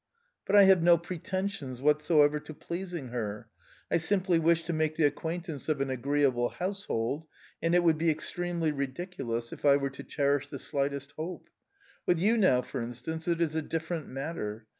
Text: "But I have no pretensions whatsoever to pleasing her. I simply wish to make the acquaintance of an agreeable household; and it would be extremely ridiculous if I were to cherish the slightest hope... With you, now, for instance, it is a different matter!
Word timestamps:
"But 0.47 0.55
I 0.55 0.63
have 0.63 0.81
no 0.81 0.97
pretensions 0.97 1.79
whatsoever 1.79 2.39
to 2.39 2.55
pleasing 2.55 3.09
her. 3.09 3.49
I 3.91 3.97
simply 3.97 4.39
wish 4.39 4.63
to 4.63 4.73
make 4.73 4.95
the 4.95 5.03
acquaintance 5.05 5.69
of 5.69 5.79
an 5.79 5.91
agreeable 5.91 6.49
household; 6.49 7.27
and 7.61 7.75
it 7.75 7.83
would 7.83 7.99
be 7.99 8.09
extremely 8.09 8.71
ridiculous 8.71 9.53
if 9.53 9.63
I 9.63 9.77
were 9.77 9.91
to 9.91 10.03
cherish 10.03 10.49
the 10.49 10.57
slightest 10.57 11.11
hope... 11.17 11.51
With 12.07 12.17
you, 12.19 12.35
now, 12.35 12.63
for 12.63 12.81
instance, 12.81 13.27
it 13.27 13.41
is 13.41 13.53
a 13.55 13.61
different 13.61 14.07
matter! 14.07 14.65